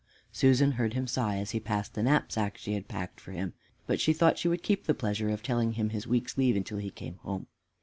[0.31, 3.53] Susan heard him sigh as he passed the knapsack she had packed for him,
[3.85, 6.55] but she thought she would keep the pleasure of telling him of his week's leave
[6.55, 7.45] until he came home.